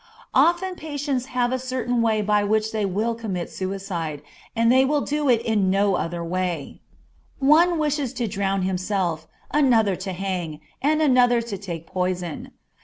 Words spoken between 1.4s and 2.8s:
a certain way by which